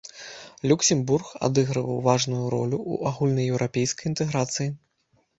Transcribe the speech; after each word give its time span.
Люксембург 0.69 1.25
адыгрываў 1.47 1.99
важную 2.07 2.39
ролю 2.53 2.79
ў 2.91 3.11
агульнаеўрапейскай 3.11 4.09
інтэграцыі. 4.11 4.67